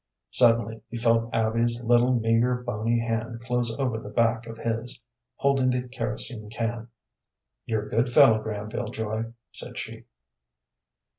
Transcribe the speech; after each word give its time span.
Suddenly 0.31 0.81
he 0.89 0.97
felt 0.97 1.29
Abby's 1.31 1.79
little, 1.83 2.15
meagre, 2.19 2.63
bony 2.63 2.97
hand 2.97 3.39
close 3.41 3.71
over 3.77 3.99
the 3.99 4.09
back 4.09 4.47
of 4.47 4.57
his, 4.57 4.99
holding 5.35 5.69
the 5.69 5.87
kerosene 5.89 6.49
can. 6.49 6.87
"You're 7.67 7.85
a 7.85 7.89
good 7.91 8.09
fellow, 8.09 8.41
Granville 8.41 8.87
Joy," 8.89 9.25
said 9.51 9.77
she. 9.77 10.05